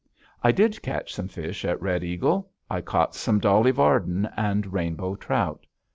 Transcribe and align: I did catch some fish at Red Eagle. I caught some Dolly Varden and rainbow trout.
I 0.43 0.51
did 0.51 0.81
catch 0.81 1.13
some 1.13 1.27
fish 1.27 1.63
at 1.63 1.79
Red 1.79 2.03
Eagle. 2.03 2.49
I 2.71 2.81
caught 2.81 3.13
some 3.13 3.37
Dolly 3.37 3.69
Varden 3.69 4.27
and 4.35 4.73
rainbow 4.73 5.15
trout. 5.15 5.67